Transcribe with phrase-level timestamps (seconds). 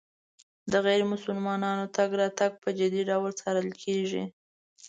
[0.71, 4.23] د غیر مسلمانانو تګ راتګ په جدي ډول څارل کېږي.